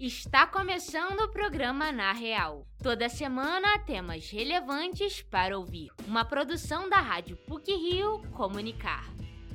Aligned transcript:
Está 0.00 0.46
começando 0.46 1.22
o 1.22 1.28
programa 1.28 1.90
Na 1.90 2.12
Real. 2.12 2.64
Toda 2.80 3.08
semana 3.08 3.80
temas 3.80 4.30
relevantes 4.30 5.22
para 5.22 5.58
ouvir. 5.58 5.90
Uma 6.06 6.24
produção 6.24 6.88
da 6.88 7.00
Rádio 7.00 7.36
PUC 7.36 7.74
Rio 7.74 8.22
Comunicar. 8.30 9.04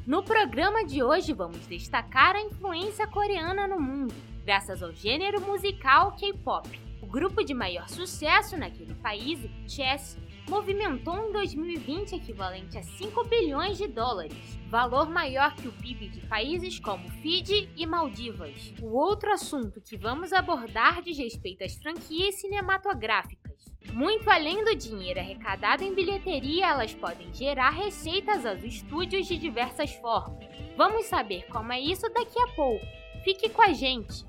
No 0.06 0.22
programa 0.22 0.84
de 0.84 1.02
hoje 1.02 1.32
vamos 1.32 1.66
destacar 1.68 2.36
a 2.36 2.42
influência 2.42 3.08
coreana 3.08 3.66
no 3.70 3.80
mundo, 3.80 4.14
graças 4.44 4.84
ao 4.84 4.92
gênero 4.92 5.40
musical 5.40 6.14
K-pop. 6.18 6.68
O 7.02 7.08
grupo 7.08 7.42
de 7.42 7.54
maior 7.54 7.88
sucesso 7.88 8.58
naquele 8.58 8.96
país, 8.96 9.40
Chess, 9.66 10.18
movimentou 10.48 11.18
em 11.18 11.32
2020 11.32 12.16
equivalente 12.16 12.78
a 12.78 12.84
5 12.84 13.24
bilhões 13.26 13.78
de 13.78 13.88
dólares, 13.88 14.60
valor 14.70 15.10
maior 15.10 15.56
que 15.56 15.68
o 15.68 15.72
PIB 15.72 16.10
de 16.10 16.26
países 16.28 16.80
como 16.80 17.10
Fiji 17.22 17.70
e 17.76 17.86
Maldivas. 17.86 18.74
O 18.82 18.98
outro 18.98 19.32
assunto 19.32 19.82
que 19.82 19.98
vamos 19.98 20.34
abordar 20.34 21.02
diz 21.02 21.18
respeito 21.18 21.64
às 21.64 21.76
franquias 21.76 22.36
cinematográficas. 22.36 23.54
Muito 23.92 24.30
além 24.30 24.64
do 24.64 24.76
dinheiro 24.76 25.20
arrecadado 25.20 25.84
em 25.84 25.94
bilheteria, 25.94 26.68
elas 26.68 26.94
podem 26.94 27.34
gerar 27.34 27.70
receitas 27.70 28.46
aos 28.46 28.64
estúdios 28.64 29.28
de 29.28 29.38
diversas 29.38 29.94
formas. 29.96 30.48
Vamos 30.76 31.06
saber 31.06 31.46
como 31.48 31.72
é 31.72 31.80
isso 31.80 32.10
daqui 32.10 32.40
a 32.40 32.48
pouco. 32.56 32.86
Fique 33.24 33.50
com 33.50 33.62
a 33.62 33.72
gente! 33.72 34.26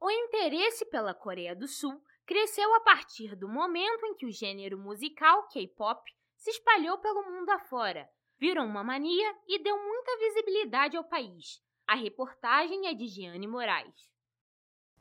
O 0.00 0.10
interesse 0.10 0.84
pela 0.86 1.12
Coreia 1.12 1.54
do 1.54 1.66
Sul 1.66 2.00
cresceu 2.26 2.74
a 2.74 2.80
partir 2.80 3.36
do 3.36 3.48
momento 3.48 4.04
em 4.04 4.14
que 4.14 4.26
o 4.26 4.32
gênero 4.32 4.76
musical 4.76 5.48
K-pop 5.48 6.02
se 6.36 6.50
espalhou 6.50 6.98
pelo 6.98 7.22
mundo 7.22 7.48
afora, 7.50 8.08
virou 8.38 8.64
uma 8.64 8.82
mania 8.82 9.34
e 9.46 9.62
deu 9.62 9.76
muita 9.78 10.18
visibilidade 10.18 10.96
ao 10.96 11.04
país. 11.04 11.62
A 11.86 11.94
reportagem 11.94 12.88
é 12.88 12.94
de 12.94 13.06
Giane 13.06 13.46
Moraes. 13.46 14.10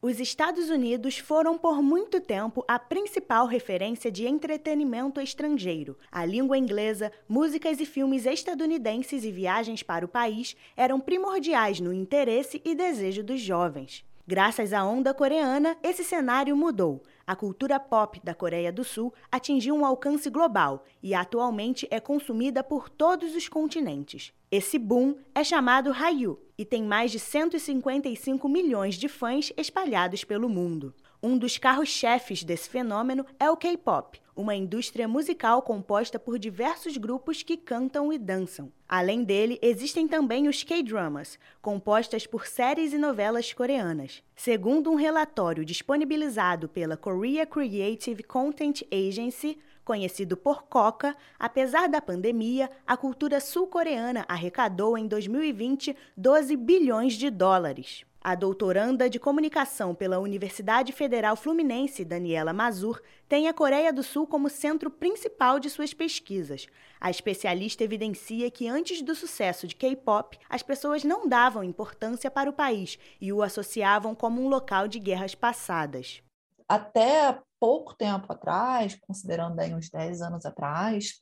Os 0.02 0.20
Estados 0.20 0.70
Unidos 0.70 1.18
foram 1.18 1.58
por 1.58 1.82
muito 1.82 2.22
tempo 2.22 2.64
a 2.68 2.78
principal 2.78 3.48
referência 3.48 4.12
de 4.12 4.28
entretenimento 4.28 5.20
estrangeiro. 5.20 5.98
A 6.12 6.24
língua 6.24 6.60
inglesa, 6.60 7.12
músicas 7.28 7.80
e 7.80 7.88
filmes 7.88 8.28
estadunidenses 8.28 9.24
e 9.24 9.32
viagens 9.32 9.82
para 9.82 10.06
o 10.06 10.10
país 10.10 10.56
eram 10.78 11.00
primordiais 11.00 11.80
no 11.80 11.92
interesse 11.92 12.62
e 12.64 12.76
desejo 12.76 13.24
dos 13.24 13.42
jovens. 13.42 14.06
Graças 14.28 14.74
à 14.74 14.84
onda 14.84 15.14
coreana, 15.14 15.78
esse 15.82 16.04
cenário 16.04 16.56
mudou. 16.56 17.02
A 17.28 17.36
cultura 17.36 17.80
pop 17.80 18.22
da 18.24 18.36
Coreia 18.36 18.72
do 18.72 18.84
Sul 18.84 19.12
atingiu 19.32 19.74
um 19.74 19.84
alcance 19.84 20.30
global 20.30 20.84
e 21.02 21.16
atualmente 21.16 21.88
é 21.90 22.00
consumida 22.00 22.64
por 22.64 22.88
todos 22.88 23.36
os 23.36 23.50
continentes. 23.50 24.32
Esse 24.52 24.78
boom 24.78 25.16
é 25.34 25.44
chamado 25.44 25.92
Hallyu 25.92 26.40
e 26.56 26.64
tem 26.64 26.84
mais 26.84 27.12
de 27.12 27.20
155 27.20 28.48
milhões 28.48 28.94
de 28.94 29.08
fãs 29.08 29.52
espalhados 29.58 30.24
pelo 30.24 30.48
mundo. 30.48 30.94
Um 31.28 31.40
dos 31.40 31.58
carros-chefes 31.58 32.44
desse 32.44 32.70
fenômeno 32.70 33.26
é 33.40 33.50
o 33.50 33.58
K-pop, 33.58 34.22
uma 34.36 34.54
indústria 34.54 35.08
musical 35.08 35.60
composta 35.64 36.20
por 36.20 36.38
diversos 36.38 36.98
grupos 36.98 37.42
que 37.42 37.58
cantam 37.58 38.14
e 38.14 38.20
dançam. 38.20 38.72
Além 38.88 39.24
dele, 39.24 39.58
existem 39.60 40.08
também 40.08 40.48
os 40.48 40.64
K-dramas, 40.64 41.40
compostas 41.64 42.28
por 42.28 42.46
séries 42.46 42.94
e 42.94 43.00
novelas 43.00 43.52
coreanas. 43.52 44.22
Segundo 44.36 44.92
um 44.92 44.96
relatório 44.96 45.66
disponibilizado 45.66 46.70
pela 46.70 46.96
Korea 46.96 47.44
Creative 47.44 48.22
Content 48.22 48.84
Agency, 48.92 49.58
conhecido 49.84 50.38
por 50.38 50.66
COCA, 50.66 51.18
apesar 51.40 51.90
da 51.90 52.00
pandemia, 52.00 52.70
a 52.86 52.96
cultura 52.96 53.40
sul-coreana 53.40 54.26
arrecadou 54.28 54.96
em 54.96 55.08
2020 55.08 55.98
12 56.16 56.56
bilhões 56.56 57.14
de 57.14 57.32
dólares. 57.32 58.06
A 58.28 58.34
doutoranda 58.34 59.08
de 59.08 59.20
comunicação 59.20 59.94
pela 59.94 60.18
Universidade 60.18 60.92
Federal 60.92 61.36
Fluminense, 61.36 62.04
Daniela 62.04 62.54
Mazur, 62.54 63.00
tem 63.30 63.48
a 63.48 63.54
Coreia 63.54 63.94
do 63.94 64.02
Sul 64.02 64.26
como 64.26 64.50
centro 64.50 64.90
principal 64.90 65.60
de 65.60 65.70
suas 65.70 65.94
pesquisas. 65.94 66.66
A 67.00 67.12
especialista 67.12 67.84
evidencia 67.84 68.50
que 68.50 68.68
antes 68.68 69.04
do 69.04 69.14
sucesso 69.14 69.68
de 69.68 69.76
K-pop, 69.76 70.40
as 70.50 70.64
pessoas 70.64 71.04
não 71.04 71.30
davam 71.30 71.64
importância 71.64 72.32
para 72.32 72.50
o 72.50 72.54
país 72.54 72.98
e 73.22 73.32
o 73.32 73.44
associavam 73.44 74.16
como 74.16 74.42
um 74.42 74.50
local 74.50 74.88
de 74.88 74.98
guerras 74.98 75.36
passadas. 75.36 76.24
Até 76.68 77.40
pouco 77.60 77.94
tempo 77.94 78.34
atrás, 78.34 78.98
considerando 79.02 79.60
aí 79.60 79.72
uns 79.72 79.88
10 79.92 80.24
anos 80.24 80.48
atrás, 80.48 81.20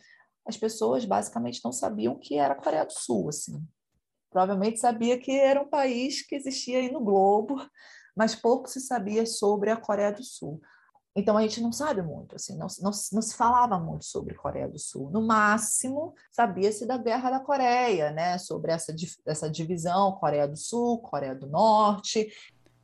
as 0.47 0.55
pessoas 0.55 1.03
basicamente 1.03 1.59
não 1.65 1.73
sabiam 1.73 2.13
o 2.13 2.17
que 2.19 2.35
era 2.35 2.53
a 2.53 2.61
Coreia 2.63 2.85
do 2.85 2.93
Sul, 2.93 3.27
assim 3.27 3.61
provavelmente 4.33 4.79
sabia 4.79 5.17
que 5.17 5.31
era 5.31 5.61
um 5.61 5.69
país 5.69 6.25
que 6.25 6.35
existia 6.35 6.79
aí 6.79 6.91
no 6.91 6.99
globo, 6.99 7.55
mas 8.15 8.35
pouco 8.35 8.67
se 8.67 8.81
sabia 8.81 9.25
sobre 9.25 9.69
a 9.69 9.77
Coreia 9.77 10.11
do 10.11 10.23
Sul. 10.23 10.59
Então 11.15 11.37
a 11.37 11.43
gente 11.43 11.61
não 11.61 11.71
sabe 11.71 12.01
muito, 12.01 12.35
assim, 12.35 12.57
não, 12.57 12.65
não, 12.81 12.89
não 13.11 13.21
se 13.21 13.35
falava 13.35 13.77
muito 13.77 14.03
sobre 14.03 14.33
Coreia 14.33 14.67
do 14.67 14.79
Sul. 14.79 15.11
No 15.11 15.21
máximo, 15.21 16.15
sabia-se 16.31 16.87
da 16.87 16.97
Guerra 16.97 17.29
da 17.29 17.39
Coreia, 17.39 18.09
né? 18.11 18.39
Sobre 18.39 18.71
essa, 18.71 18.95
essa 19.27 19.47
divisão 19.47 20.13
Coreia 20.13 20.47
do 20.47 20.57
Sul, 20.57 20.97
Coreia 21.03 21.35
do 21.35 21.45
Norte, 21.45 22.33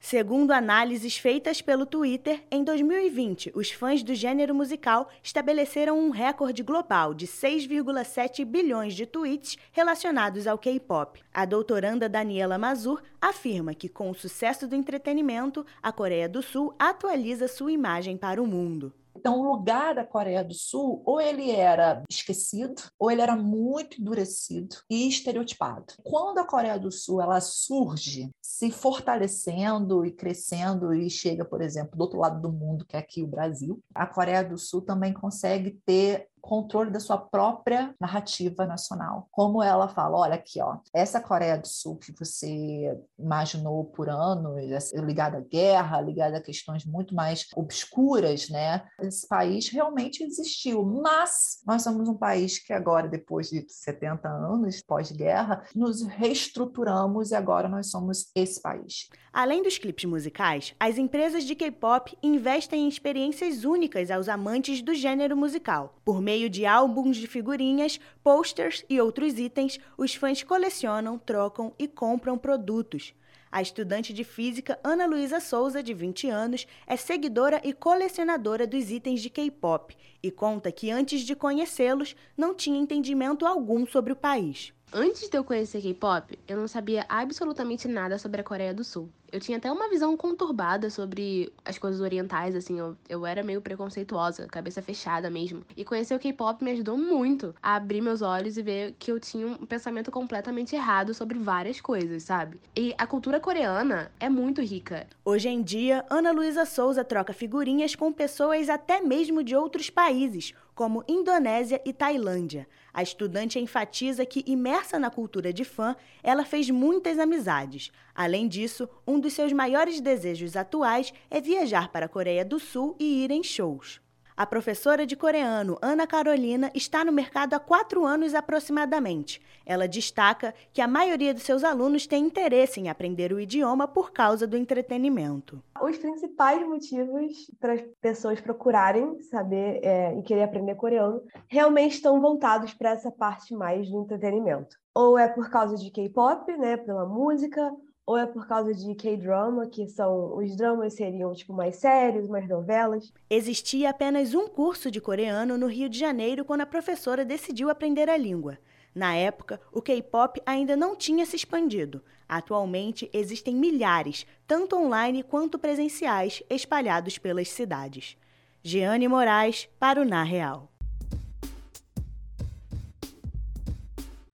Segundo 0.02 0.52
análises 0.52 1.18
feitas 1.18 1.62
pelo 1.62 1.86
Twitter, 1.86 2.42
em 2.50 2.64
2020, 2.64 3.52
os 3.54 3.70
fãs 3.70 4.02
do 4.02 4.16
gênero 4.16 4.56
musical 4.56 5.10
estabeleceram 5.22 6.00
um 6.00 6.10
recorde 6.10 6.64
global 6.64 7.14
de 7.14 7.28
6,7 7.28 8.46
bilhões 8.46 8.94
de 8.94 9.06
tweets 9.06 9.58
relacionados 9.74 10.48
ao 10.48 10.58
K-pop. 10.58 11.22
A 11.34 11.44
doutoranda 11.44 12.08
Daniela 12.08 12.58
Mazur 12.58 13.02
afirma 13.22 13.74
que, 13.74 13.90
com 13.90 14.10
o 14.10 14.16
sucesso 14.16 14.66
do 14.66 14.76
entretenimento, 14.76 15.66
a 15.84 15.92
Coreia 15.92 16.30
do 16.30 16.42
Sul 16.42 16.74
atualiza 16.80 17.50
sua 17.50 17.72
imagem 17.72 18.16
para 18.16 18.42
o 18.42 18.48
mundo. 18.48 18.94
Então, 19.20 19.38
o 19.38 19.52
lugar 19.52 19.96
da 19.96 20.06
Coreia 20.06 20.46
do 20.46 20.54
Sul, 20.54 21.04
ou 21.06 21.20
ele 21.20 21.52
era 21.52 22.04
esquecido, 22.10 22.82
ou 22.98 23.12
ele 23.12 23.22
era 23.22 23.36
muito 23.36 24.00
endurecido 24.00 24.78
e 24.90 25.10
estereotipado. 25.10 25.94
Quando 26.02 26.38
a 26.38 26.48
Coreia 26.48 26.80
do 26.80 26.90
Sul 26.90 27.22
ela 27.22 27.42
surge, 27.42 28.30
se 28.42 28.72
fortalecendo 28.72 30.06
e 30.06 30.12
crescendo 30.12 30.94
e 30.94 31.10
chega, 31.10 31.44
por 31.44 31.62
exemplo, 31.62 31.98
do 31.98 32.02
outro 32.02 32.20
lado 32.20 32.42
do 32.42 32.50
mundo, 32.50 32.86
que 32.86 32.96
é 32.96 33.00
aqui 33.00 33.22
o 33.22 33.28
Brasil, 33.28 33.84
a 33.94 34.08
Coreia 34.08 34.42
do 34.42 34.58
Sul 34.58 34.82
também 34.82 35.12
consegue 35.12 35.72
ter 35.86 36.29
controle 36.42 36.92
da 36.92 37.00
sua 37.00 37.18
própria 37.18 37.94
narrativa 38.00 38.66
nacional. 38.66 39.28
Como 39.32 39.62
ela 39.62 39.88
fala, 39.88 40.18
olha 40.18 40.36
aqui, 40.36 40.62
ó, 40.62 40.78
essa 40.94 41.22
Coreia 41.22 41.58
do 41.58 41.68
Sul 41.68 41.98
que 41.98 42.14
você 42.18 42.98
imaginou 43.18 43.86
por 43.86 44.10
anos, 44.10 44.92
ligada 44.94 45.38
à 45.38 45.42
guerra, 45.42 46.02
ligada 46.02 46.38
a 46.38 46.42
questões 46.42 46.86
muito 46.86 47.14
mais 47.14 47.48
obscuras, 47.56 48.50
né? 48.50 48.84
Esse 49.02 49.28
país 49.28 49.70
realmente 49.70 50.24
existiu, 50.24 50.84
mas 50.84 51.62
nós 51.66 51.82
somos 51.82 52.08
um 52.08 52.16
país 52.16 52.60
que 52.60 52.74
agora, 52.74 53.08
depois 53.08 53.50
de 53.50 53.66
70 53.68 54.28
anos 54.28 54.82
pós-guerra, 54.82 55.64
nos 55.76 56.02
reestruturamos 56.04 57.32
e 57.32 57.36
agora 57.36 57.68
nós 57.68 57.90
somos 57.90 58.32
esse 58.36 58.62
país. 58.62 59.10
Além 59.32 59.62
dos 59.62 59.78
clipes 59.78 60.06
musicais, 60.06 60.74
as 60.80 60.98
empresas 60.98 61.44
de 61.44 61.54
K-pop 61.56 62.18
investem 62.22 62.86
em 62.86 62.88
experiências 62.88 63.64
únicas 63.64 64.10
aos 64.10 64.28
amantes 64.28 64.82
do 64.82 64.94
gênero 64.94 65.38
musical. 65.38 65.96
Por 66.04 66.20
meio 66.30 66.48
de 66.48 66.64
álbuns 66.64 67.18
de 67.18 67.26
figurinhas, 67.26 68.00
posters 68.24 68.86
e 68.88 69.02
outros 69.02 69.40
itens, 69.40 69.80
os 69.98 70.14
fãs 70.14 70.44
colecionam, 70.44 71.18
trocam 71.18 71.74
e 71.80 71.88
compram 71.88 72.38
produtos. 72.38 73.16
A 73.52 73.64
estudante 73.64 74.14
de 74.14 74.24
física 74.24 74.80
Ana 74.84 75.08
Luísa 75.08 75.40
Souza, 75.40 75.82
de 75.82 75.92
20 75.92 76.30
anos, 76.30 76.68
é 76.86 76.96
seguidora 76.96 77.60
e 77.64 77.74
colecionadora 77.74 78.68
dos 78.68 78.92
itens 78.92 79.24
de 79.24 79.30
K-pop 79.32 79.98
e 80.22 80.30
conta 80.30 80.72
que 80.72 80.92
antes 80.92 81.22
de 81.22 81.36
conhecê-los 81.36 82.16
não 82.38 82.54
tinha 82.54 82.80
entendimento 82.80 83.48
algum 83.48 83.88
sobre 83.88 84.14
o 84.14 84.16
país. 84.16 84.72
Antes 84.92 85.30
de 85.30 85.38
eu 85.38 85.44
conhecer 85.44 85.82
K-pop, 85.82 86.38
eu 86.48 86.58
não 86.58 86.68
sabia 86.68 87.06
absolutamente 87.08 87.88
nada 87.88 88.18
sobre 88.18 88.42
a 88.42 88.44
Coreia 88.44 88.74
do 88.74 88.84
Sul. 88.84 89.08
Eu 89.32 89.40
tinha 89.40 89.60
até 89.60 89.72
uma 89.72 89.88
visão 89.88 90.18
conturbada 90.18 90.90
sobre 90.90 91.54
as 91.64 91.78
coisas 91.78 92.02
orientais, 92.02 92.56
assim, 92.56 92.80
eu, 92.80 92.98
eu 93.08 93.24
era 93.24 93.44
meio 93.44 93.62
preconceituosa, 93.62 94.48
cabeça 94.48 94.82
fechada 94.82 95.30
mesmo. 95.30 95.64
E 95.78 95.86
conhecer 95.86 96.16
o 96.16 96.20
K-pop 96.20 96.64
me 96.64 96.72
ajudou 96.72 96.98
muito 96.98 97.54
a 97.62 97.76
abrir 97.76 98.02
meus 98.02 98.24
olhos 98.24 98.58
e 98.58 98.64
ver 98.64 98.96
que 98.98 99.12
eu 99.12 99.20
tinha 99.20 99.46
um 99.46 99.66
pensamento 99.68 100.10
completamente 100.10 100.76
errado 100.76 101.14
sobre 101.14 101.38
várias 101.38 101.80
coisas, 101.80 102.24
sabe? 102.24 102.60
E 102.76 102.96
a 102.98 103.06
cultura 103.06 103.40
coreana 103.40 104.12
é 104.20 104.28
muito 104.28 104.60
rica. 104.60 105.06
Hoje 105.24 105.50
em 105.50 105.62
dia, 105.62 106.04
Ana 106.10 106.32
Luísa 106.32 106.66
Souza 106.66 107.04
troca 107.04 107.32
figurinhas 107.32 107.94
com 107.94 108.12
pessoas 108.12 108.68
até 108.70 109.00
mesmo 109.00 109.44
de 109.44 109.56
outros 109.56 109.92
países, 109.92 110.56
como 110.80 111.04
Indonésia 111.10 111.82
e 111.84 111.92
Tailândia. 111.92 112.66
A 112.94 113.04
estudante 113.04 113.60
enfatiza 113.60 114.26
que, 114.26 114.46
imersa 114.48 114.98
na 114.98 115.10
cultura 115.10 115.52
de 115.52 115.66
fã, 115.66 115.94
ela 116.24 116.46
fez 116.46 116.70
muitas 116.70 117.20
amizades. 117.20 117.92
Além 118.16 118.48
disso, 118.48 118.88
um 119.06 119.20
dos 119.20 119.34
seus 119.34 119.52
maiores 119.52 120.00
desejos 120.00 120.56
atuais 120.56 121.12
é 121.30 121.42
viajar 121.42 121.92
para 121.92 122.06
a 122.06 122.10
Coreia 122.10 122.46
do 122.46 122.62
Sul 122.62 122.96
e 122.98 123.26
ir 123.26 123.30
em 123.30 123.44
shows. 123.44 124.00
A 124.40 124.46
professora 124.46 125.06
de 125.06 125.18
coreano 125.18 125.78
Ana 125.82 126.08
Carolina 126.08 126.72
está 126.74 127.04
no 127.04 127.12
mercado 127.12 127.56
há 127.56 127.60
quatro 127.60 128.06
anos 128.06 128.34
aproximadamente. 128.34 129.42
Ela 129.66 129.86
destaca 129.86 130.56
que 130.72 130.80
a 130.80 130.88
maioria 130.88 131.34
dos 131.34 131.44
seus 131.44 131.62
alunos 131.62 132.08
tem 132.08 132.24
interesse 132.24 132.80
em 132.80 132.88
aprender 132.88 133.34
o 133.34 133.40
idioma 133.42 133.86
por 133.86 134.14
causa 134.14 134.48
do 134.48 134.56
entretenimento. 134.56 135.62
Os 135.82 135.98
principais 135.98 136.66
motivos 136.66 137.52
para 137.60 137.74
as 137.74 137.82
pessoas 138.00 138.40
procurarem 138.40 139.22
saber 139.24 139.82
é, 139.84 140.18
e 140.18 140.24
querer 140.24 140.44
aprender 140.44 140.76
coreano 140.76 141.22
realmente 141.50 141.96
estão 141.96 142.22
voltados 142.22 142.74
para 142.74 142.92
essa 142.92 143.12
parte 143.12 143.54
mais 143.54 143.90
do 143.90 144.04
entretenimento. 144.04 144.78
Ou 144.96 145.18
é 145.18 145.28
por 145.28 145.50
causa 145.50 145.76
de 145.76 145.92
K-pop, 145.92 146.50
né, 146.56 146.78
pela 146.78 147.06
música, 147.06 147.70
ou 148.10 148.18
é 148.18 148.26
por 148.26 148.48
causa 148.48 148.74
de 148.74 148.96
K-drama, 148.96 149.68
que 149.68 149.88
são 149.88 150.36
os 150.36 150.56
dramas 150.56 150.96
seriam 150.96 151.32
tipo 151.32 151.54
mais 151.54 151.76
sérios, 151.76 152.28
mais 152.28 152.50
novelas. 152.50 153.14
Existia 153.30 153.92
apenas 153.92 154.34
um 154.34 154.48
curso 154.48 154.90
de 154.90 155.00
coreano 155.00 155.60
no 155.60 155.68
Rio 155.68 155.88
de 155.88 156.00
Janeiro 156.00 156.44
quando 156.44 156.62
a 156.62 156.66
professora 156.66 157.24
decidiu 157.24 157.70
aprender 157.70 158.10
a 158.10 158.18
língua. 158.18 158.58
Na 158.96 159.14
época, 159.14 159.62
o 159.72 159.80
K-pop 159.80 160.42
ainda 160.44 160.76
não 160.76 160.96
tinha 160.96 161.24
se 161.24 161.36
expandido. 161.36 162.02
Atualmente, 162.28 163.08
existem 163.14 163.54
milhares, 163.56 164.26
tanto 164.48 164.76
online 164.76 165.22
quanto 165.22 165.60
presenciais, 165.60 166.42
espalhados 166.50 167.20
pelas 167.20 167.50
cidades. 167.50 168.18
Jeane 168.64 169.08
Moraes, 169.08 169.70
para 169.80 170.02
o 170.02 170.06
Na 170.06 170.24
Real. 170.24 170.69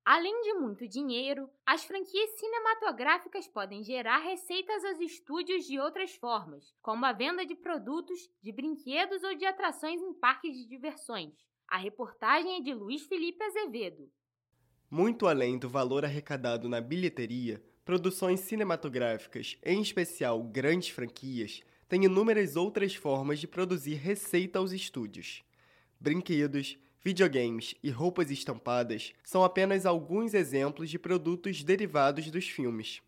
Além 0.05 0.39
de 0.43 0.53
muito 0.53 0.87
dinheiro, 0.87 1.49
as 1.65 1.83
franquias 1.83 2.29
cinematográficas 2.39 3.47
podem 3.47 3.81
gerar 3.81 4.19
receitas 4.19 4.85
aos 4.85 4.99
estúdios 4.99 5.65
de 5.65 5.79
outras 5.79 6.13
formas, 6.13 6.75
como 6.79 7.03
a 7.07 7.11
venda 7.11 7.43
de 7.43 7.55
produtos, 7.55 8.29
de 8.39 8.51
brinquedos 8.51 9.23
ou 9.23 9.35
de 9.35 9.47
atrações 9.47 9.99
em 9.99 10.13
parques 10.13 10.55
de 10.55 10.67
diversões. 10.67 11.33
A 11.67 11.77
reportagem 11.77 12.57
é 12.57 12.61
de 12.61 12.71
Luiz 12.71 13.01
Felipe 13.07 13.43
Azevedo. 13.43 14.07
Muito 14.91 15.25
além 15.25 15.57
do 15.57 15.67
valor 15.67 16.05
arrecadado 16.05 16.69
na 16.69 16.79
bilheteria, 16.79 17.59
produções 17.83 18.41
cinematográficas, 18.41 19.57
em 19.63 19.81
especial 19.81 20.43
grandes 20.43 20.89
franquias, 20.89 21.63
têm 21.89 22.03
inúmeras 22.03 22.55
outras 22.55 22.93
formas 22.93 23.39
de 23.39 23.47
produzir 23.47 23.95
receita 23.95 24.59
aos 24.59 24.71
estúdios. 24.71 25.43
Brinquedos, 25.99 26.77
videogames 27.05 27.75
e 27.83 27.91
roupas 27.91 28.31
estampadas 28.31 29.13
são 29.23 29.43
apenas 29.43 29.85
alguns 29.85 30.33
exemplos 30.33 30.89
de 30.89 30.97
produtos 30.97 31.63
derivados 31.63 32.31
dos 32.31 32.49
filmes. 32.49 32.99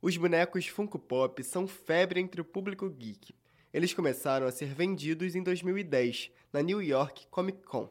Os 0.00 0.16
bonecos 0.16 0.66
Funko 0.66 0.98
Pop 0.98 1.44
são 1.44 1.68
febre 1.68 2.20
entre 2.20 2.40
o 2.40 2.44
público 2.44 2.88
geek. 2.88 3.34
Eles 3.70 3.92
começaram 3.92 4.46
a 4.46 4.50
ser 4.50 4.72
vendidos 4.72 5.34
em 5.34 5.42
2010, 5.42 6.30
na 6.50 6.62
New 6.62 6.80
York 6.80 7.26
Comic 7.30 7.62
Con. 7.64 7.90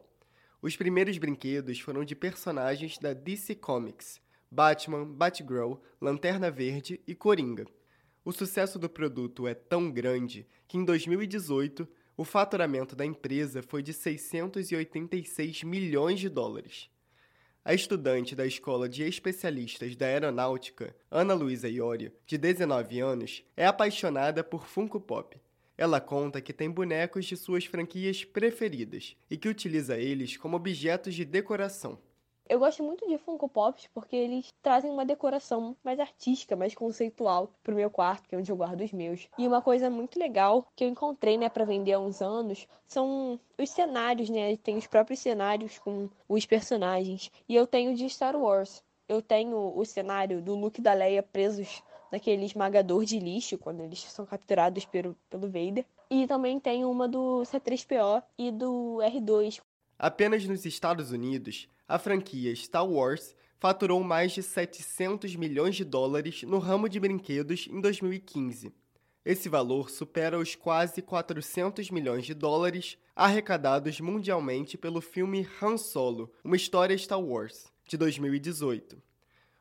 Os 0.59 0.75
primeiros 0.75 1.19
brinquedos 1.19 1.79
foram 1.79 2.03
de 2.03 2.15
personagens 2.15 2.97
da 2.97 3.13
DC 3.13 3.53
Comics, 3.53 4.19
Batman, 4.49 5.05
Batgirl, 5.05 5.73
Lanterna 6.01 6.49
Verde 6.49 6.99
e 7.05 7.13
Coringa. 7.13 7.67
O 8.25 8.31
sucesso 8.31 8.79
do 8.79 8.89
produto 8.89 9.47
é 9.47 9.53
tão 9.53 9.91
grande 9.91 10.47
que 10.67 10.79
em 10.79 10.83
2018 10.83 11.87
o 12.17 12.25
faturamento 12.25 12.95
da 12.95 13.05
empresa 13.05 13.61
foi 13.61 13.83
de 13.83 13.93
686 13.93 15.63
milhões 15.63 16.19
de 16.19 16.27
dólares. 16.27 16.89
A 17.63 17.75
estudante 17.75 18.35
da 18.35 18.43
Escola 18.43 18.89
de 18.89 19.03
Especialistas 19.03 19.95
da 19.95 20.07
Aeronáutica, 20.07 20.95
Ana 21.11 21.35
Luísa 21.35 21.69
Iorio, 21.69 22.11
de 22.25 22.35
19 22.35 22.99
anos, 22.99 23.43
é 23.55 23.67
apaixonada 23.67 24.43
por 24.43 24.65
Funko 24.65 24.99
Pop. 24.99 25.39
Ela 25.77 26.01
conta 26.01 26.41
que 26.41 26.51
tem 26.51 26.71
bonecos 26.71 27.25
de 27.25 27.37
suas 27.37 27.65
franquias 27.65 28.23
preferidas 28.23 29.15
e 29.29 29.37
que 29.37 29.47
utiliza 29.47 29.95
eles 29.95 30.37
como 30.37 30.57
objetos 30.57 31.13
de 31.13 31.23
decoração. 31.23 31.99
Eu 32.49 32.59
gosto 32.59 32.81
muito 32.81 33.05
de 33.05 33.17
Funko 33.17 33.49
Pops 33.49 33.89
porque 33.93 34.15
eles 34.15 34.53
trazem 34.61 34.89
uma 34.89 35.05
decoração 35.05 35.75
mais 35.83 35.99
artística, 35.99 36.55
mais 36.55 36.73
conceitual 36.73 37.51
pro 37.61 37.75
meu 37.75 37.89
quarto, 37.89 38.27
que 38.29 38.35
é 38.35 38.37
onde 38.37 38.49
eu 38.49 38.55
guardo 38.55 38.81
os 38.81 38.93
meus. 38.93 39.27
E 39.37 39.45
uma 39.45 39.61
coisa 39.61 39.89
muito 39.89 40.17
legal 40.17 40.65
que 40.73 40.85
eu 40.85 40.87
encontrei, 40.87 41.37
né, 41.37 41.49
para 41.49 41.65
vender 41.65 41.93
há 41.93 41.99
uns 41.99 42.21
anos, 42.21 42.65
são 42.87 43.37
os 43.57 43.69
cenários, 43.69 44.29
né? 44.29 44.55
Tem 44.55 44.77
os 44.77 44.87
próprios 44.87 45.19
cenários 45.19 45.77
com 45.79 46.09
os 46.29 46.45
personagens. 46.45 47.29
E 47.49 47.55
eu 47.55 47.67
tenho 47.67 47.93
de 47.93 48.09
Star 48.09 48.35
Wars. 48.35 48.81
Eu 49.09 49.21
tenho 49.21 49.73
o 49.75 49.85
cenário 49.85 50.41
do 50.41 50.55
Luke 50.55 50.79
e 50.79 50.83
da 50.83 50.93
Leia 50.93 51.23
presos 51.23 51.83
naquele 52.09 52.45
esmagador 52.45 53.03
de 53.03 53.19
lixo, 53.19 53.57
quando 53.57 53.81
eles 53.81 54.01
são 54.03 54.25
capturados 54.25 54.85
pelo, 54.85 55.17
pelo 55.29 55.47
Vader. 55.47 55.85
E 56.09 56.25
também 56.25 56.59
tem 56.59 56.85
uma 56.85 57.07
do 57.09 57.41
C3PO 57.41 58.23
e 58.37 58.51
do 58.51 58.99
R2. 59.01 59.59
Apenas 59.99 60.45
nos 60.45 60.65
Estados 60.65 61.11
Unidos, 61.11 61.67
a 61.87 61.97
franquia 61.97 62.53
Star 62.55 62.85
Wars 62.85 63.33
faturou 63.59 64.03
mais 64.03 64.33
de 64.33 64.43
700 64.43 65.35
milhões 65.35 65.75
de 65.75 65.85
dólares 65.85 66.43
no 66.43 66.59
ramo 66.59 66.89
de 66.89 66.99
brinquedos 66.99 67.67
em 67.71 67.79
2015. 67.79 68.73
Esse 69.25 69.49
valor 69.49 69.89
supera 69.89 70.37
os 70.37 70.55
quase 70.55 71.01
400 71.01 71.89
milhões 71.89 72.25
de 72.25 72.33
dólares 72.33 72.97
arrecadados 73.15 73.99
mundialmente 73.99 74.77
pelo 74.77 75.01
filme 75.01 75.47
Han 75.61 75.77
Solo, 75.77 76.31
uma 76.43 76.55
história 76.55 76.97
Star 76.97 77.21
Wars, 77.21 77.65
de 77.87 77.97
2018. 77.97 79.01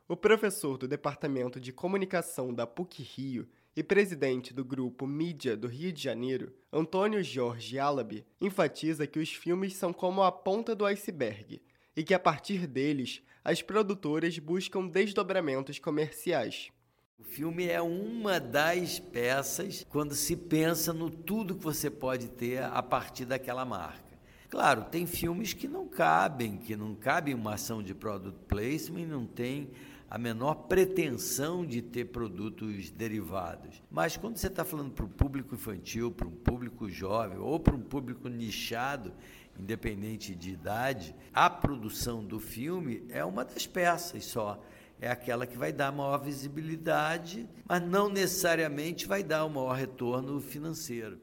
O 0.08 0.16
professor 0.16 0.78
do 0.78 0.86
Departamento 0.86 1.58
de 1.58 1.72
Comunicação 1.72 2.54
da 2.54 2.66
PUC-Rio 2.66 3.48
e 3.74 3.82
presidente 3.82 4.54
do 4.54 4.64
grupo 4.64 5.06
Mídia 5.06 5.56
do 5.56 5.66
Rio 5.66 5.92
de 5.92 6.02
Janeiro, 6.02 6.52
Antônio 6.72 7.22
Jorge 7.22 7.78
Alabi, 7.78 8.24
enfatiza 8.40 9.06
que 9.06 9.18
os 9.18 9.32
filmes 9.32 9.74
são 9.74 9.92
como 9.92 10.22
a 10.22 10.30
ponta 10.30 10.74
do 10.74 10.86
iceberg 10.86 11.60
e 11.96 12.04
que 12.04 12.12
a 12.12 12.18
partir 12.18 12.66
deles 12.66 13.22
as 13.42 13.62
produtoras 13.62 14.38
buscam 14.38 14.86
desdobramentos 14.86 15.78
comerciais. 15.78 16.70
O 17.18 17.24
filme 17.24 17.66
é 17.66 17.80
uma 17.80 18.38
das 18.38 18.98
peças 18.98 19.86
quando 19.88 20.14
se 20.14 20.36
pensa 20.36 20.92
no 20.92 21.08
tudo 21.08 21.54
que 21.54 21.64
você 21.64 21.88
pode 21.88 22.28
ter 22.28 22.62
a 22.62 22.82
partir 22.82 23.24
daquela 23.24 23.64
marca. 23.64 24.04
Claro, 24.50 24.84
tem 24.84 25.06
filmes 25.06 25.52
que 25.52 25.66
não 25.66 25.88
cabem, 25.88 26.58
que 26.58 26.76
não 26.76 26.94
cabe 26.94 27.32
uma 27.32 27.54
ação 27.54 27.82
de 27.82 27.94
product 27.94 28.44
placement 28.46 29.06
não 29.06 29.26
tem 29.26 29.70
a 30.16 30.18
menor 30.18 30.54
pretensão 30.66 31.62
de 31.66 31.82
ter 31.82 32.06
produtos 32.06 32.88
derivados. 32.88 33.82
Mas 33.90 34.16
quando 34.16 34.38
você 34.38 34.46
está 34.46 34.64
falando 34.64 34.90
para 34.90 35.04
um 35.04 35.10
público 35.10 35.54
infantil, 35.54 36.10
para 36.10 36.26
um 36.26 36.34
público 36.34 36.88
jovem 36.88 37.36
ou 37.36 37.60
para 37.60 37.74
um 37.76 37.82
público 37.82 38.26
nichado, 38.26 39.12
independente 39.60 40.34
de 40.34 40.52
idade, 40.52 41.14
a 41.34 41.50
produção 41.50 42.24
do 42.24 42.40
filme 42.40 43.04
é 43.10 43.22
uma 43.26 43.44
das 43.44 43.66
peças 43.66 44.24
só. 44.24 44.58
É 44.98 45.10
aquela 45.10 45.46
que 45.46 45.58
vai 45.58 45.70
dar 45.70 45.92
maior 45.92 46.16
visibilidade, 46.16 47.46
mas 47.68 47.82
não 47.82 48.08
necessariamente 48.08 49.06
vai 49.06 49.22
dar 49.22 49.44
o 49.44 49.50
maior 49.50 49.74
retorno 49.74 50.40
financeiro. 50.40 51.20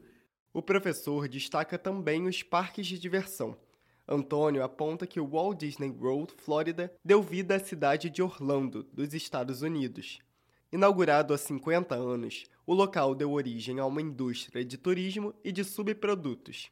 O 0.52 0.62
professor 0.62 1.26
destaca 1.26 1.76
também 1.76 2.28
os 2.28 2.44
parques 2.44 2.86
de 2.86 2.96
diversão. 2.96 3.56
Antônio 4.06 4.62
aponta 4.62 5.06
que 5.06 5.18
o 5.18 5.26
Walt 5.26 5.58
Disney 5.58 5.90
World 5.90 6.34
Florida 6.36 6.92
deu 7.02 7.22
vida 7.22 7.56
à 7.56 7.58
cidade 7.58 8.10
de 8.10 8.22
Orlando, 8.22 8.82
dos 8.92 9.14
Estados 9.14 9.62
Unidos. 9.62 10.18
Inaugurado 10.70 11.32
há 11.32 11.38
50 11.38 11.94
anos, 11.94 12.44
o 12.66 12.74
local 12.74 13.14
deu 13.14 13.32
origem 13.32 13.78
a 13.78 13.86
uma 13.86 14.02
indústria 14.02 14.64
de 14.64 14.76
turismo 14.76 15.34
e 15.42 15.50
de 15.50 15.64
subprodutos. 15.64 16.70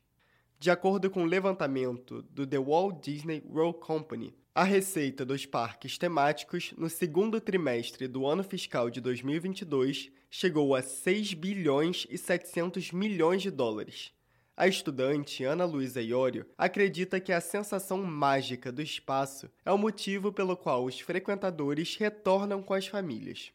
De 0.58 0.70
acordo 0.70 1.10
com 1.10 1.22
o 1.22 1.26
levantamento 1.26 2.22
do 2.22 2.46
The 2.46 2.58
Walt 2.58 3.02
Disney 3.02 3.42
World 3.48 3.78
Company, 3.78 4.34
a 4.54 4.64
receita 4.64 5.24
dos 5.24 5.46
parques 5.46 5.96
temáticos 5.96 6.74
no 6.76 6.90
segundo 6.90 7.40
trimestre 7.40 8.06
do 8.06 8.26
ano 8.26 8.44
fiscal 8.44 8.90
de 8.90 9.00
2022 9.00 10.12
chegou 10.30 10.74
a 10.74 10.82
6 10.82 11.32
bilhões 11.32 12.06
e 12.10 12.18
700 12.18 12.92
milhões 12.92 13.40
de 13.40 13.50
dólares. 13.50 14.12
A 14.54 14.68
estudante 14.68 15.44
Ana 15.44 15.64
Luísa 15.64 16.02
Iorio 16.02 16.44
acredita 16.58 17.18
que 17.18 17.32
a 17.32 17.40
sensação 17.40 18.02
mágica 18.02 18.70
do 18.70 18.82
espaço 18.82 19.50
é 19.64 19.72
o 19.72 19.78
motivo 19.78 20.30
pelo 20.30 20.58
qual 20.58 20.84
os 20.84 21.00
frequentadores 21.00 21.96
retornam 21.96 22.62
com 22.62 22.74
as 22.74 22.86
famílias. 22.86 23.50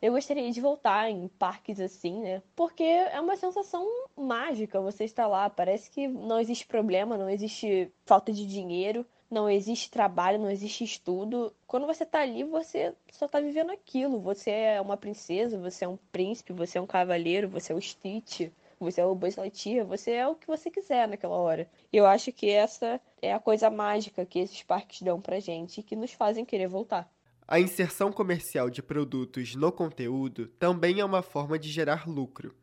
Eu 0.00 0.14
gostaria 0.14 0.50
de 0.50 0.60
voltar 0.60 1.08
em 1.08 1.28
parques 1.28 1.78
assim, 1.78 2.22
né? 2.22 2.42
Porque 2.56 2.82
é 2.82 3.20
uma 3.20 3.36
sensação 3.36 3.86
mágica 4.16 4.80
você 4.80 5.04
estar 5.04 5.28
lá. 5.28 5.48
Parece 5.48 5.88
que 5.88 6.08
não 6.08 6.40
existe 6.40 6.66
problema, 6.66 7.16
não 7.16 7.30
existe 7.30 7.88
falta 8.04 8.32
de 8.32 8.44
dinheiro, 8.44 9.06
não 9.30 9.48
existe 9.48 9.92
trabalho, 9.92 10.40
não 10.40 10.50
existe 10.50 10.82
estudo. 10.82 11.54
Quando 11.68 11.86
você 11.86 12.04
tá 12.04 12.18
ali, 12.18 12.42
você 12.42 12.92
só 13.12 13.28
tá 13.28 13.38
vivendo 13.38 13.70
aquilo. 13.70 14.18
Você 14.18 14.50
é 14.50 14.80
uma 14.80 14.96
princesa, 14.96 15.56
você 15.56 15.84
é 15.84 15.88
um 15.88 15.98
príncipe, 16.10 16.52
você 16.52 16.78
é 16.78 16.80
um 16.80 16.86
cavaleiro, 16.86 17.48
você 17.48 17.72
é 17.72 17.76
o 17.76 17.80
Stitch, 17.80 18.50
você 18.82 19.00
é 19.00 19.06
o 19.06 19.18
Lightyear, 19.36 19.86
você 19.86 20.12
é 20.12 20.26
o 20.26 20.34
que 20.34 20.46
você 20.46 20.70
quiser 20.70 21.08
naquela 21.08 21.36
hora. 21.36 21.68
E 21.92 21.96
eu 21.96 22.06
acho 22.06 22.32
que 22.32 22.50
essa 22.50 23.00
é 23.20 23.32
a 23.32 23.40
coisa 23.40 23.70
mágica 23.70 24.26
que 24.26 24.38
esses 24.38 24.62
parques 24.62 25.02
dão 25.02 25.20
pra 25.20 25.40
gente 25.40 25.78
e 25.78 25.82
que 25.82 25.96
nos 25.96 26.12
fazem 26.12 26.44
querer 26.44 26.68
voltar. 26.68 27.10
A 27.46 27.60
inserção 27.60 28.12
comercial 28.12 28.70
de 28.70 28.82
produtos 28.82 29.54
no 29.54 29.70
conteúdo 29.70 30.46
também 30.58 31.00
é 31.00 31.04
uma 31.04 31.22
forma 31.22 31.58
de 31.58 31.68
gerar 31.68 32.08
lucro. 32.08 32.54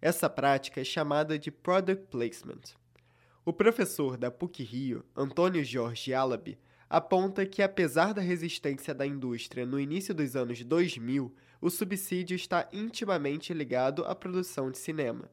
Essa 0.00 0.28
prática 0.28 0.80
é 0.80 0.84
chamada 0.84 1.38
de 1.38 1.50
product 1.50 2.06
placement. 2.08 2.60
O 3.44 3.52
professor 3.52 4.16
da 4.16 4.30
PUC-Rio, 4.30 5.04
Antônio 5.16 5.64
Jorge 5.64 6.12
Alabi, 6.12 6.58
aponta 6.88 7.46
que, 7.46 7.62
apesar 7.62 8.12
da 8.12 8.20
resistência 8.20 8.94
da 8.94 9.06
indústria 9.06 9.64
no 9.64 9.80
início 9.80 10.14
dos 10.14 10.36
anos 10.36 10.62
2000, 10.62 11.34
o 11.60 11.70
subsídio 11.70 12.34
está 12.34 12.68
intimamente 12.72 13.54
ligado 13.54 14.04
à 14.04 14.14
produção 14.14 14.70
de 14.70 14.78
cinema. 14.78 15.30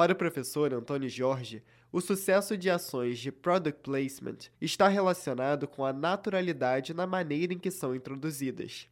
Para 0.00 0.14
o 0.14 0.16
professor 0.16 0.72
Antônio 0.72 1.10
Jorge, 1.10 1.62
o 1.92 2.00
sucesso 2.00 2.56
de 2.56 2.70
ações 2.70 3.18
de 3.18 3.30
product 3.30 3.82
placement 3.82 4.38
está 4.58 4.88
relacionado 4.88 5.68
com 5.68 5.84
a 5.84 5.92
naturalidade 5.92 6.94
na 6.94 7.06
maneira 7.06 7.52
em 7.52 7.58
que 7.58 7.70
são 7.70 7.94
introduzidas. 7.94 8.88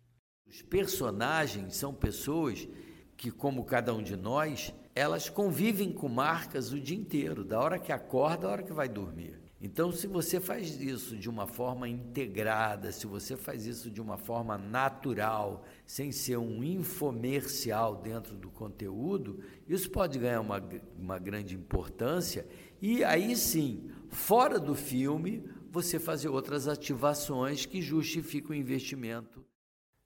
Os 0.46 0.60
personagens 0.60 1.76
são 1.76 1.94
pessoas 1.94 2.68
que, 3.16 3.30
como 3.30 3.64
cada 3.64 3.94
um 3.94 4.02
de 4.02 4.16
nós, 4.16 4.74
elas 4.94 5.30
convivem 5.30 5.94
com 5.94 6.10
marcas 6.10 6.72
o 6.72 6.78
dia 6.78 6.98
inteiro, 6.98 7.42
da 7.42 7.58
hora 7.58 7.78
que 7.78 7.90
acorda 7.90 8.46
à 8.46 8.50
hora 8.50 8.62
que 8.62 8.74
vai 8.74 8.86
dormir. 8.86 9.48
Então, 9.60 9.90
se 9.90 10.06
você 10.06 10.38
faz 10.38 10.80
isso 10.80 11.16
de 11.16 11.28
uma 11.28 11.46
forma 11.46 11.88
integrada, 11.88 12.92
se 12.92 13.08
você 13.08 13.36
faz 13.36 13.66
isso 13.66 13.90
de 13.90 14.00
uma 14.00 14.16
forma 14.16 14.56
natural, 14.56 15.64
sem 15.84 16.12
ser 16.12 16.36
um 16.36 16.62
infomercial 16.62 17.96
dentro 17.96 18.36
do 18.36 18.50
conteúdo, 18.50 19.42
isso 19.66 19.90
pode 19.90 20.16
ganhar 20.16 20.40
uma, 20.40 20.62
uma 20.96 21.18
grande 21.18 21.56
importância. 21.56 22.46
E 22.80 23.02
aí 23.02 23.34
sim, 23.34 23.90
fora 24.08 24.60
do 24.60 24.76
filme, 24.76 25.42
você 25.72 25.98
fazer 25.98 26.28
outras 26.28 26.68
ativações 26.68 27.66
que 27.66 27.82
justificam 27.82 28.52
o 28.52 28.58
investimento. 28.58 29.44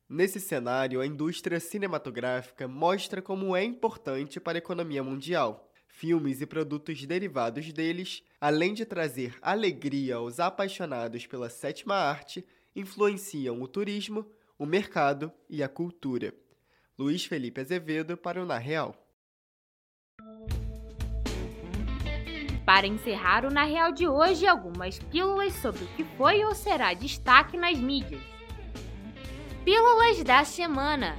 Nesse 0.09 0.41
cenário, 0.41 1.01
a 1.01 1.07
indústria 1.07 1.61
cinematográfica 1.61 2.67
mostra 2.67 3.21
como 3.21 3.55
é 3.55 3.63
importante 3.63 4.41
para 4.41 4.57
a 4.57 4.61
economia 4.61 5.03
mundial 5.03 5.69
filmes 5.93 6.41
e 6.41 6.47
produtos 6.47 7.05
derivados 7.05 7.71
deles, 7.73 8.25
além 8.43 8.75
de 8.75 8.85
trazer 8.85 9.39
alegria 9.41 10.17
aos 10.17 10.41
apaixonados 10.41 11.29
pela 11.29 11.49
sétima 11.49 11.95
arte, 11.95 12.45
influenciam 12.75 13.63
o 13.63 13.69
turismo, 13.69 14.27
o 14.59 14.67
mercado 14.67 15.33
e 15.49 15.63
a 15.63 15.69
cultura. 15.69 16.35
Luiz 16.99 17.25
Felipe 17.25 17.61
Azevedo 17.61 18.17
para 18.17 18.43
o 18.43 18.45
Na 18.45 18.59
Real. 18.59 18.97
Para 22.67 22.89
encerrar 22.89 23.45
o 23.45 23.51
Na 23.51 23.63
Real 23.63 23.93
de 23.93 24.09
hoje, 24.09 24.45
algumas 24.45 24.99
pílulas 24.99 25.53
sobre 25.55 25.85
o 25.85 25.89
que 25.95 26.03
foi 26.17 26.45
ou 26.45 26.53
será 26.53 26.95
destaque 26.95 27.57
nas 27.57 27.79
mídias. 27.79 28.23
Pílulas 29.65 30.21
da 30.25 30.43
Semana 30.43 31.17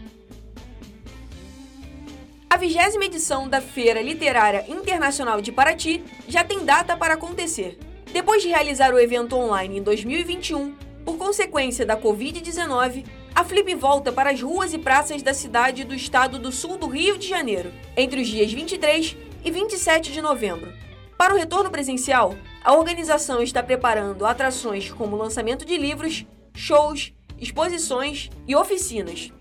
a 2.53 2.55
vigésima 2.55 3.05
edição 3.05 3.49
da 3.49 3.59
Feira 3.59 3.99
Literária 3.99 4.63
Internacional 4.67 5.41
de 5.41 5.51
Paraty 5.51 6.03
já 6.27 6.43
tem 6.43 6.63
data 6.63 6.95
para 6.95 7.15
acontecer. 7.15 7.79
Depois 8.11 8.43
de 8.43 8.49
realizar 8.49 8.93
o 8.93 8.99
evento 8.99 9.35
online 9.35 9.79
em 9.79 9.81
2021, 9.81 10.75
por 11.03 11.17
consequência 11.17 11.83
da 11.83 11.97
Covid-19, 11.97 13.07
a 13.33 13.43
Flip 13.43 13.73
volta 13.73 14.11
para 14.11 14.29
as 14.29 14.39
ruas 14.39 14.71
e 14.71 14.77
praças 14.77 15.23
da 15.23 15.33
cidade 15.33 15.83
do 15.83 15.95
estado 15.95 16.37
do 16.37 16.51
sul 16.51 16.77
do 16.77 16.85
Rio 16.85 17.17
de 17.17 17.27
Janeiro, 17.27 17.73
entre 17.97 18.21
os 18.21 18.27
dias 18.27 18.53
23 18.53 19.17
e 19.43 19.49
27 19.49 20.11
de 20.11 20.21
novembro. 20.21 20.71
Para 21.17 21.33
o 21.33 21.37
retorno 21.37 21.71
presencial, 21.71 22.35
a 22.63 22.73
organização 22.73 23.41
está 23.41 23.63
preparando 23.63 24.27
atrações 24.27 24.91
como 24.91 25.15
lançamento 25.15 25.65
de 25.65 25.75
livros, 25.75 26.23
shows, 26.53 27.13
exposições 27.39 28.29
e 28.47 28.55
oficinas. 28.55 29.31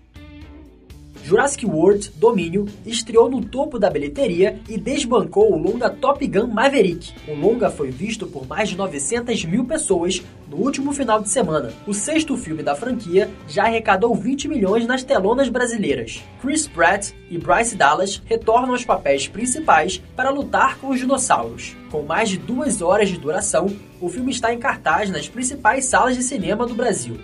Jurassic 1.23 1.65
World 1.65 2.11
Domínio 2.17 2.65
estreou 2.85 3.29
no 3.29 3.41
topo 3.41 3.79
da 3.79 3.89
bilheteria 3.89 4.59
e 4.67 4.77
desbancou 4.77 5.53
o 5.53 5.57
longa 5.57 5.89
Top 5.89 6.25
Gun 6.27 6.47
Maverick. 6.47 7.13
O 7.29 7.33
longa 7.33 7.69
foi 7.69 7.89
visto 7.89 8.27
por 8.27 8.45
mais 8.45 8.67
de 8.67 8.75
900 8.75 9.45
mil 9.45 9.63
pessoas 9.63 10.21
no 10.49 10.57
último 10.57 10.91
final 10.91 11.21
de 11.21 11.29
semana. 11.29 11.71
O 11.87 11.93
sexto 11.93 12.35
filme 12.35 12.61
da 12.61 12.75
franquia 12.75 13.29
já 13.47 13.63
arrecadou 13.63 14.13
20 14.13 14.49
milhões 14.49 14.85
nas 14.85 15.01
telonas 15.01 15.47
brasileiras. 15.47 16.21
Chris 16.41 16.67
Pratt 16.67 17.11
e 17.29 17.37
Bryce 17.37 17.77
Dallas 17.77 18.21
retornam 18.25 18.71
aos 18.71 18.83
papéis 18.83 19.25
principais 19.25 20.01
para 20.17 20.29
lutar 20.29 20.77
com 20.77 20.89
os 20.89 20.99
dinossauros. 20.99 21.73
Com 21.89 22.01
mais 22.01 22.27
de 22.27 22.37
duas 22.37 22.81
horas 22.81 23.07
de 23.07 23.17
duração, 23.17 23.67
o 24.01 24.09
filme 24.09 24.31
está 24.31 24.53
em 24.53 24.59
cartaz 24.59 25.09
nas 25.09 25.29
principais 25.29 25.85
salas 25.85 26.17
de 26.17 26.23
cinema 26.23 26.67
do 26.67 26.75
Brasil. 26.75 27.17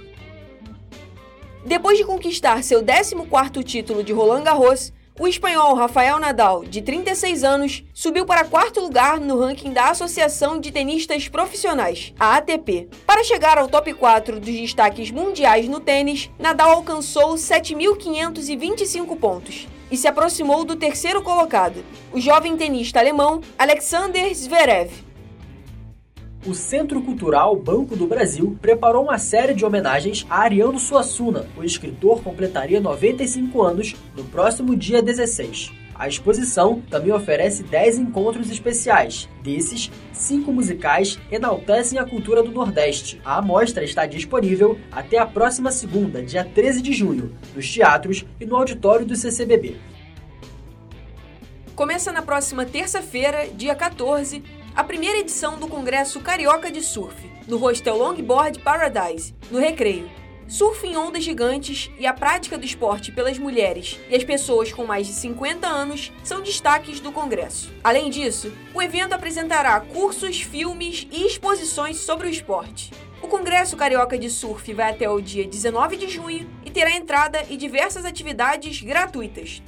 Depois 1.66 1.98
de 1.98 2.06
conquistar 2.06 2.64
seu 2.64 2.82
14º 2.82 3.64
título 3.64 4.02
de 4.02 4.14
Roland 4.14 4.44
Garros, 4.44 4.94
o 5.20 5.28
espanhol 5.28 5.76
Rafael 5.76 6.18
Nadal, 6.18 6.64
de 6.64 6.82
36 6.82 7.44
anos, 7.44 7.84
subiu 7.94 8.26
para 8.26 8.46
quarto 8.46 8.80
lugar 8.80 9.20
no 9.20 9.38
ranking 9.38 9.74
da 9.74 9.90
Associação 9.90 10.58
de 10.58 10.72
Tenistas 10.72 11.28
Profissionais, 11.28 12.14
a 12.18 12.38
ATP. 12.38 12.88
Para 13.06 13.26
chegar 13.26 13.58
ao 13.58 13.68
top 13.68 13.94
4 13.94 14.40
dos 14.40 14.56
destaques 14.56 15.12
mundiais 15.12 15.68
no 15.68 15.82
tênis, 15.82 16.32
Nadal 16.40 16.72
alcançou 16.72 17.36
7.525 17.36 19.18
pontos 19.18 19.68
e 19.92 19.98
se 19.98 20.08
aproximou 20.08 20.64
do 20.64 20.78
terceiro 20.78 21.22
colocado, 21.22 21.84
o 22.14 22.22
jovem 22.22 22.56
tenista 22.56 23.00
alemão 23.00 23.42
Alexander 23.58 24.34
Zverev. 24.34 25.09
O 26.48 26.54
Centro 26.54 27.02
Cultural 27.02 27.54
Banco 27.58 27.98
do 27.98 28.08
Brasil 28.08 28.58
preparou 28.62 29.04
uma 29.04 29.18
série 29.18 29.54
de 29.54 29.66
homenagens 29.66 30.26
a 30.30 30.40
Ariano 30.40 30.80
Suassuna. 30.80 31.46
O 31.58 31.66
escritor 31.66 32.24
completaria 32.24 32.80
95 32.80 33.62
anos 33.62 33.96
no 34.16 34.24
próximo 34.24 34.74
dia 34.74 35.02
16. 35.02 35.70
A 35.94 36.08
exposição 36.08 36.82
também 36.90 37.12
oferece 37.12 37.62
10 37.62 37.98
encontros 37.98 38.50
especiais. 38.50 39.28
Desses, 39.44 39.92
cinco 40.14 40.54
musicais 40.54 41.20
enaltecem 41.30 42.00
a 42.00 42.06
cultura 42.06 42.42
do 42.42 42.52
Nordeste. 42.52 43.20
A 43.26 43.40
amostra 43.40 43.84
está 43.84 44.06
disponível 44.06 44.80
até 44.94 45.18
a 45.18 45.26
próxima 45.26 45.74
segunda, 45.74 46.24
dia 46.24 46.46
13 46.46 46.82
de 46.82 46.94
junho, 46.94 47.36
nos 47.54 47.70
teatros 47.70 48.26
e 48.40 48.46
no 48.46 48.56
auditório 48.56 49.06
do 49.06 49.14
CCBB. 49.14 49.76
Começa 51.76 52.14
na 52.14 52.22
próxima 52.22 52.66
terça-feira, 52.66 53.48
dia 53.48 53.76
14, 53.76 54.42
a 54.80 54.84
primeira 54.86 55.20
edição 55.20 55.60
do 55.60 55.68
Congresso 55.68 56.22
Carioca 56.22 56.72
de 56.72 56.82
Surf, 56.82 57.30
no 57.46 57.58
hostel 57.58 57.98
Longboard 57.98 58.60
Paradise, 58.60 59.36
no 59.52 59.60
Recreio. 59.60 60.10
Surf 60.48 60.88
em 60.88 60.96
ondas 60.96 61.22
gigantes 61.22 61.92
e 62.00 62.08
a 62.08 62.14
prática 62.14 62.58
do 62.58 62.64
esporte 62.64 63.12
pelas 63.12 63.38
mulheres 63.38 64.00
e 64.10 64.16
as 64.16 64.24
pessoas 64.24 64.72
com 64.72 64.86
mais 64.86 65.06
de 65.06 65.12
50 65.12 65.68
anos 65.68 66.14
são 66.24 66.42
destaques 66.42 67.02
do 67.02 67.12
Congresso. 67.12 67.70
Além 67.84 68.10
disso, 68.10 68.54
o 68.74 68.82
evento 68.82 69.12
apresentará 69.12 69.78
cursos, 69.82 70.40
filmes 70.40 71.06
e 71.12 71.28
exposições 71.28 71.98
sobre 71.98 72.28
o 72.28 72.32
esporte. 72.32 72.90
O 73.22 73.28
Congresso 73.28 73.76
Carioca 73.76 74.18
de 74.18 74.30
Surf 74.30 74.74
vai 74.74 74.92
até 74.92 75.10
o 75.10 75.20
dia 75.20 75.46
19 75.46 75.98
de 75.98 76.08
junho 76.08 76.50
e 76.66 76.72
terá 76.72 76.92
entrada 76.92 77.44
e 77.50 77.58
diversas 77.58 78.06
atividades 78.06 78.82
gratuitas. 78.82 79.62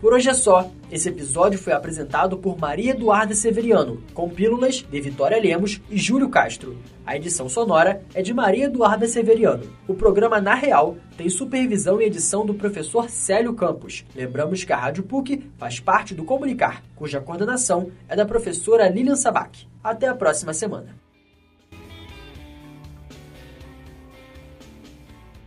Por 0.00 0.12
hoje 0.12 0.28
é 0.28 0.34
só. 0.34 0.70
Esse 0.90 1.08
episódio 1.08 1.58
foi 1.58 1.72
apresentado 1.72 2.36
por 2.36 2.58
Maria 2.58 2.90
Eduarda 2.90 3.34
Severiano, 3.34 4.02
com 4.12 4.28
pílulas 4.28 4.84
de 4.88 5.00
Vitória 5.00 5.40
Lemos 5.40 5.80
e 5.90 5.96
Júlio 5.96 6.28
Castro. 6.28 6.76
A 7.04 7.16
edição 7.16 7.48
sonora 7.48 8.02
é 8.14 8.20
de 8.20 8.34
Maria 8.34 8.66
Eduarda 8.66 9.08
Severiano. 9.08 9.64
O 9.88 9.94
programa 9.94 10.40
Na 10.40 10.54
Real 10.54 10.96
tem 11.16 11.28
supervisão 11.30 12.00
e 12.00 12.04
edição 12.04 12.44
do 12.44 12.54
professor 12.54 13.08
Célio 13.08 13.54
Campos. 13.54 14.04
Lembramos 14.14 14.64
que 14.64 14.72
a 14.72 14.76
Rádio 14.76 15.02
PUC 15.02 15.42
faz 15.56 15.80
parte 15.80 16.14
do 16.14 16.24
Comunicar, 16.24 16.82
cuja 16.94 17.20
coordenação 17.20 17.90
é 18.06 18.14
da 18.14 18.26
professora 18.26 18.88
Lilian 18.88 19.16
Sabac. 19.16 19.66
Até 19.82 20.08
a 20.08 20.14
próxima 20.14 20.52
semana. 20.52 21.05